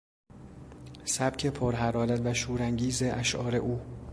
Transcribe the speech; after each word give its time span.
سبک 1.05 1.45
پرحرارت 1.47 2.21
و 2.21 2.33
شورانگیز 2.33 3.03
اشعار 3.03 3.55
او 3.55 3.81